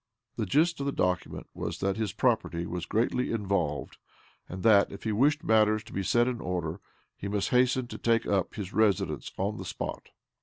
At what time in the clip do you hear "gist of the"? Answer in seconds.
0.47-0.91